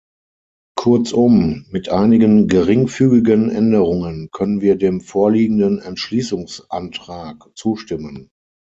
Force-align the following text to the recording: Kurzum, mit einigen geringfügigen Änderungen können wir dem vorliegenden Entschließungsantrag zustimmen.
Kurzum, 0.79 1.67
mit 1.69 1.89
einigen 1.89 2.47
geringfügigen 2.47 3.51
Änderungen 3.51 4.29
können 4.31 4.59
wir 4.59 4.75
dem 4.75 4.99
vorliegenden 4.99 5.77
Entschließungsantrag 5.79 7.51
zustimmen. 7.53 8.31